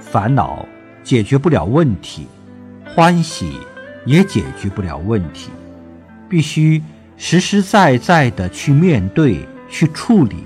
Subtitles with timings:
[0.00, 0.66] 烦恼
[1.02, 2.26] 解决不了问题
[2.94, 3.58] 欢喜
[4.04, 5.50] 也解决不了问题
[6.28, 6.82] 必须
[7.16, 10.44] 实实在在的去面对去处理。